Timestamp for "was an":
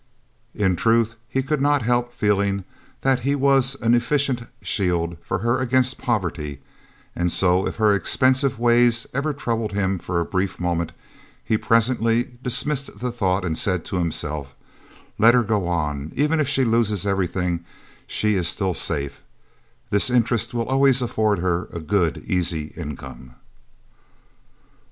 3.35-3.93